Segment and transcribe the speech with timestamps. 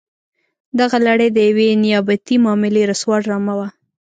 [0.79, 3.67] دغه لړۍ د یوې نیابتي معاملې رسوا ډرامه وه.